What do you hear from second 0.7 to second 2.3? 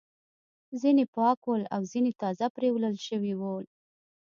ځینې پاک ول او ځینې